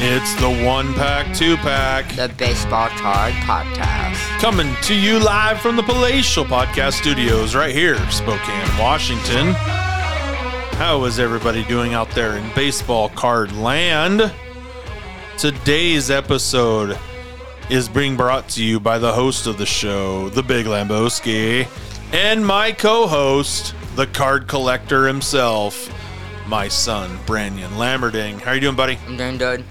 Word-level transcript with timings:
It's 0.00 0.32
the 0.36 0.64
one 0.64 0.94
pack, 0.94 1.34
two 1.34 1.56
pack. 1.56 2.14
The 2.14 2.32
Baseball 2.38 2.88
Card 2.90 3.32
Podcast. 3.34 4.14
Coming 4.38 4.72
to 4.82 4.94
you 4.94 5.18
live 5.18 5.60
from 5.60 5.74
the 5.74 5.82
Palatial 5.82 6.44
Podcast 6.44 6.92
Studios 6.92 7.56
right 7.56 7.74
here, 7.74 7.96
Spokane, 8.08 8.78
Washington. 8.78 9.54
How 10.76 11.04
is 11.04 11.18
everybody 11.18 11.64
doing 11.64 11.94
out 11.94 12.08
there 12.10 12.36
in 12.36 12.48
baseball 12.54 13.08
card 13.08 13.50
land? 13.56 14.32
Today's 15.36 16.12
episode 16.12 16.96
is 17.68 17.88
being 17.88 18.16
brought 18.16 18.48
to 18.50 18.62
you 18.62 18.78
by 18.78 19.00
the 19.00 19.12
host 19.12 19.48
of 19.48 19.58
the 19.58 19.66
show, 19.66 20.28
the 20.28 20.44
Big 20.44 20.66
Lamboski, 20.66 21.66
and 22.12 22.46
my 22.46 22.70
co-host, 22.70 23.74
the 23.96 24.06
card 24.06 24.46
collector 24.46 25.08
himself, 25.08 25.92
my 26.46 26.68
son, 26.68 27.18
Brandon 27.26 27.72
Lammerding. 27.72 28.40
How 28.40 28.52
are 28.52 28.54
you 28.54 28.60
doing, 28.60 28.76
buddy? 28.76 28.96
I'm 29.08 29.16
doing 29.16 29.38
good. 29.38 29.64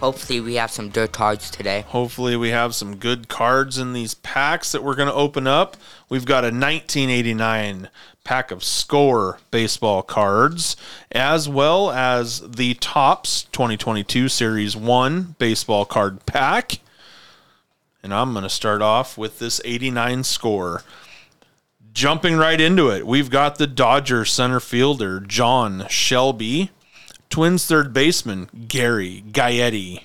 Hopefully, 0.00 0.38
we 0.38 0.54
have 0.54 0.70
some 0.70 0.90
dirt 0.90 1.10
cards 1.10 1.50
today. 1.50 1.84
Hopefully, 1.88 2.36
we 2.36 2.50
have 2.50 2.72
some 2.72 2.96
good 2.96 3.26
cards 3.26 3.78
in 3.78 3.92
these 3.92 4.14
packs 4.14 4.70
that 4.70 4.84
we're 4.84 4.94
going 4.94 5.08
to 5.08 5.14
open 5.14 5.48
up. 5.48 5.76
We've 6.08 6.24
got 6.24 6.44
a 6.44 6.54
1989 6.54 7.88
pack 8.22 8.52
of 8.52 8.62
score 8.62 9.40
baseball 9.50 10.04
cards, 10.04 10.76
as 11.10 11.48
well 11.48 11.90
as 11.90 12.48
the 12.48 12.74
Topps 12.74 13.44
2022 13.50 14.28
Series 14.28 14.76
1 14.76 15.34
baseball 15.40 15.84
card 15.84 16.24
pack. 16.26 16.78
And 18.00 18.14
I'm 18.14 18.32
going 18.32 18.44
to 18.44 18.48
start 18.48 18.80
off 18.80 19.18
with 19.18 19.40
this 19.40 19.60
89 19.64 20.22
score. 20.22 20.84
Jumping 21.92 22.36
right 22.36 22.60
into 22.60 22.88
it, 22.88 23.04
we've 23.04 23.30
got 23.30 23.58
the 23.58 23.66
Dodger 23.66 24.24
center 24.24 24.60
fielder, 24.60 25.18
John 25.18 25.86
Shelby. 25.88 26.70
Twins 27.30 27.66
third 27.66 27.92
baseman, 27.92 28.48
Gary 28.68 29.22
Gaetti. 29.30 30.04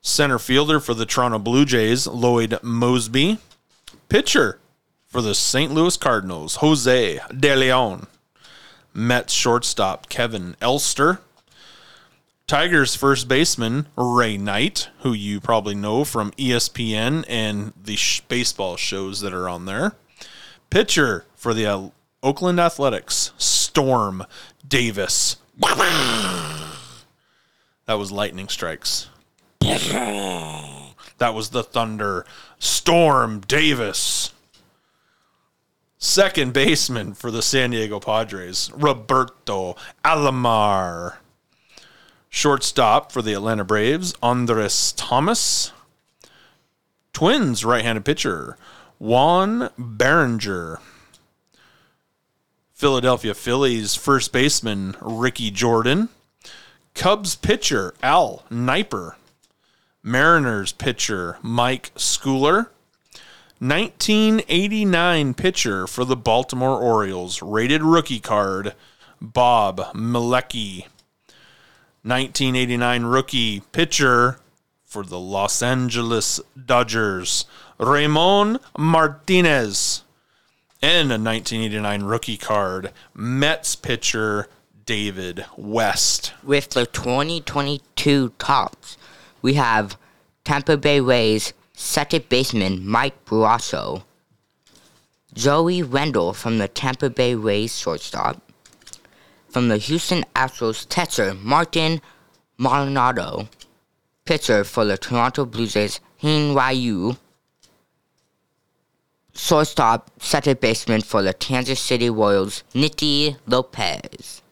Center 0.00 0.38
fielder 0.38 0.80
for 0.80 0.94
the 0.94 1.06
Toronto 1.06 1.38
Blue 1.38 1.64
Jays, 1.64 2.06
Lloyd 2.06 2.50
Moseby, 2.62 3.38
Pitcher 4.08 4.58
for 5.06 5.22
the 5.22 5.34
St. 5.34 5.72
Louis 5.72 5.96
Cardinals, 5.96 6.56
Jose 6.56 7.20
De 7.38 7.56
Leon. 7.56 8.06
Mets 8.92 9.32
shortstop, 9.32 10.08
Kevin 10.08 10.56
Elster. 10.60 11.20
Tigers 12.46 12.96
first 12.96 13.28
baseman, 13.28 13.86
Ray 13.96 14.36
Knight, 14.36 14.88
who 14.98 15.12
you 15.12 15.40
probably 15.40 15.74
know 15.74 16.04
from 16.04 16.32
ESPN 16.32 17.24
and 17.28 17.72
the 17.82 17.96
sh- 17.96 18.20
baseball 18.22 18.76
shows 18.76 19.20
that 19.20 19.32
are 19.32 19.48
on 19.48 19.64
there. 19.64 19.92
Pitcher 20.68 21.24
for 21.36 21.54
the 21.54 21.66
uh, 21.66 21.88
Oakland 22.22 22.58
Athletics, 22.58 23.32
Storm 23.38 24.26
Davis. 24.66 25.36
That 27.86 27.94
was 27.98 28.10
lightning 28.10 28.48
strikes. 28.48 29.08
That 31.18 31.34
was 31.34 31.50
the 31.50 31.62
thunder. 31.62 32.24
Storm 32.58 33.40
Davis. 33.40 34.32
Second 35.98 36.52
baseman 36.52 37.14
for 37.14 37.30
the 37.30 37.42
San 37.42 37.70
Diego 37.70 38.00
Padres, 38.00 38.72
Roberto 38.74 39.76
Alomar. 40.04 41.16
Shortstop 42.28 43.12
for 43.12 43.22
the 43.22 43.34
Atlanta 43.34 43.62
Braves, 43.62 44.14
Andres 44.22 44.92
Thomas. 44.92 45.70
Twins 47.12 47.64
right 47.64 47.84
handed 47.84 48.04
pitcher, 48.04 48.56
Juan 48.98 49.70
Berenguer. 49.78 50.78
Philadelphia 52.82 53.32
Phillies 53.32 53.94
first 53.94 54.32
baseman, 54.32 54.96
Ricky 55.00 55.52
Jordan. 55.52 56.08
Cubs 56.96 57.36
pitcher, 57.36 57.94
Al 58.02 58.42
Nipper. 58.50 59.14
Mariners 60.02 60.72
pitcher, 60.72 61.38
Mike 61.42 61.94
Schooler. 61.94 62.70
1989 63.60 65.34
pitcher 65.34 65.86
for 65.86 66.04
the 66.04 66.16
Baltimore 66.16 66.76
Orioles, 66.76 67.40
rated 67.40 67.84
rookie 67.84 68.18
card, 68.18 68.74
Bob 69.20 69.76
Milacki. 69.94 70.86
1989 72.02 73.04
rookie 73.04 73.60
pitcher 73.70 74.40
for 74.82 75.04
the 75.04 75.20
Los 75.20 75.62
Angeles 75.62 76.40
Dodgers, 76.66 77.44
Ramon 77.78 78.58
Martinez. 78.76 80.02
And 80.84 81.12
a 81.12 81.14
1989 81.14 82.02
rookie 82.02 82.36
card, 82.36 82.90
Mets 83.14 83.76
pitcher 83.76 84.48
David 84.84 85.46
West. 85.56 86.32
With 86.42 86.70
the 86.70 86.86
2022 86.86 88.32
Topps, 88.36 88.96
we 89.42 89.54
have 89.54 89.96
Tampa 90.44 90.76
Bay 90.76 90.98
Rays 90.98 91.52
second 91.72 92.28
baseman 92.28 92.84
Mike 92.84 93.24
Brosseau, 93.24 94.02
Joey 95.32 95.84
Wendle 95.84 96.32
from 96.32 96.58
the 96.58 96.66
Tampa 96.66 97.10
Bay 97.10 97.36
Rays 97.36 97.78
shortstop, 97.78 98.42
from 99.48 99.68
the 99.68 99.78
Houston 99.78 100.24
Astros 100.34 100.88
catcher 100.88 101.34
Martin 101.34 102.00
Maldonado, 102.58 103.48
pitcher 104.24 104.64
for 104.64 104.84
the 104.84 104.98
Toronto 104.98 105.44
Blue 105.44 105.68
Jays 105.68 106.00
Hin 106.16 106.56
Ryu, 106.56 107.16
shortstop 109.34 110.10
second 110.20 110.60
baseman 110.60 111.00
for 111.00 111.22
the 111.22 111.34
Kansas 111.34 111.80
City 111.80 112.10
Royals 112.10 112.62
Nicky 112.74 113.36
Lopez. 113.46 114.42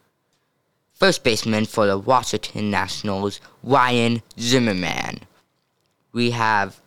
First 0.93 1.23
baseman 1.23 1.65
for 1.65 1.87
the 1.87 1.97
Washington 1.97 2.69
Nationals, 2.69 3.41
Ryan 3.63 4.21
Zimmerman. 4.39 5.21
We 6.13 6.31
have 6.31 6.79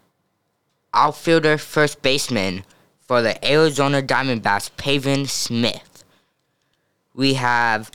outfielder 0.92 1.58
first 1.58 2.02
baseman 2.02 2.64
for 3.00 3.22
the 3.22 3.44
Arizona 3.44 4.02
Diamondbacks, 4.02 4.70
Pavin 4.76 5.26
Smith. 5.26 6.04
We 7.14 7.34
have 7.34 7.90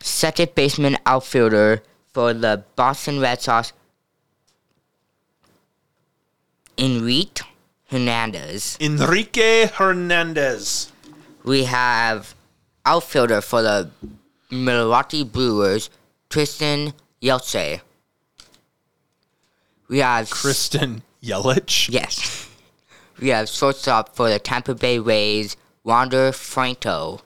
second 0.00 0.54
baseman 0.54 0.98
outfielder 1.06 1.82
for 2.12 2.32
the 2.32 2.64
Boston 2.74 3.20
Red 3.20 3.40
Sox, 3.40 3.72
Enrique 6.76 7.44
Hernandez. 7.90 8.76
Enrique 8.80 9.66
Hernandez. 9.66 10.92
We 11.42 11.64
have 11.64 12.34
outfielder 12.86 13.40
for 13.40 13.62
the 13.62 13.90
Milwaukee 14.50 15.24
Brewers, 15.24 15.90
Tristan 16.28 16.92
Yeltse. 17.20 17.80
We 19.88 19.98
have 19.98 20.30
Christian 20.30 21.02
Yelich. 21.22 21.88
yes. 21.90 22.48
We 23.20 23.28
have 23.28 23.48
shortstop 23.48 24.14
for 24.14 24.30
the 24.30 24.38
Tampa 24.38 24.74
Bay 24.74 24.98
Rays, 24.98 25.56
Wander 25.84 26.32
Franco. 26.32 27.20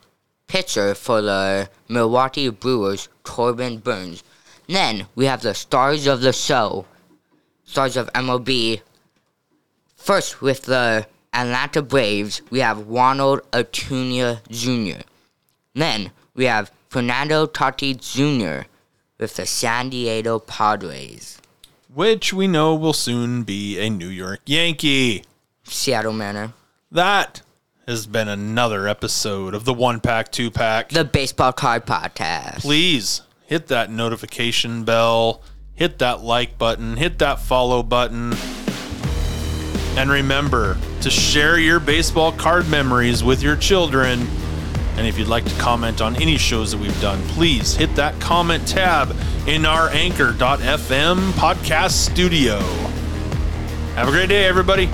Pitcher 0.47 0.95
for 0.95 1.21
the 1.21 1.69
Milwaukee 1.89 2.49
Brewers, 2.49 3.09
Corbin 3.23 3.79
Burnes. 3.79 4.23
Then 4.69 5.07
we 5.15 5.27
have 5.27 5.43
the 5.43 5.55
stars 5.55 6.07
of 6.07 6.21
the 6.21 6.33
show, 6.33 6.87
stars 7.65 7.97
of 7.97 8.13
MLB. 8.13 8.81
First, 10.05 10.43
with 10.43 10.65
the 10.65 11.07
Atlanta 11.33 11.81
Braves, 11.81 12.43
we 12.51 12.59
have 12.59 12.87
Ronald 12.87 13.41
Acuna 13.55 14.43
Jr. 14.51 15.01
Then 15.73 16.11
we 16.35 16.45
have 16.45 16.71
Fernando 16.91 17.47
Tatis 17.47 18.13
Jr. 18.13 18.69
with 19.19 19.37
the 19.37 19.47
San 19.47 19.89
Diego 19.89 20.41
Padres. 20.41 21.39
Which 21.89 22.35
we 22.35 22.47
know 22.47 22.75
will 22.75 22.93
soon 22.93 23.45
be 23.45 23.79
a 23.79 23.89
New 23.89 24.11
York 24.11 24.41
Yankee. 24.45 25.25
Seattle 25.63 26.13
Manor. 26.13 26.53
That 26.93 27.41
has 27.89 28.07
been 28.07 28.29
another 28.29 28.87
episode 28.87 29.55
of 29.55 29.65
the 29.65 29.73
One 29.73 30.01
Pack, 30.01 30.31
Two 30.31 30.51
Pack. 30.51 30.91
The 30.91 31.07
Baseball 31.07 31.55
Card 31.55 31.87
Podcast. 31.87 32.61
Please 32.61 33.23
hit 33.47 33.69
that 33.69 33.91
notification 33.91 34.85
bell, 34.85 35.41
hit 35.73 35.99
that 36.01 36.21
like 36.21 36.59
button, 36.59 36.99
hit 36.99 37.19
that 37.21 37.41
follow 37.41 37.83
button. 37.83 38.35
And 39.97 40.11
remember 40.11 40.77
to 41.03 41.11
share 41.11 41.59
your 41.59 41.81
baseball 41.81 42.33
card 42.33 42.69
memories 42.69 43.23
with 43.23 43.43
your 43.43 43.57
children. 43.57 44.27
And 44.97 45.07
if 45.07 45.19
you'd 45.19 45.29
like 45.29 45.45
to 45.45 45.55
comment 45.59 46.01
on 46.01 46.17
any 46.17 46.37
shows 46.37 46.73
that 46.73 46.79
we've 46.79 47.01
done, 47.01 47.21
please 47.29 47.75
hit 47.75 47.95
that 47.97 48.21
comment 48.21 48.67
tab 48.67 49.15
in 49.47 49.65
our 49.65 49.89
anchor.fm 49.91 51.31
podcast 51.33 51.93
studio. 51.93 52.59
Have 53.95 54.09
a 54.09 54.11
great 54.11 54.29
day, 54.29 54.45
everybody. 54.47 54.89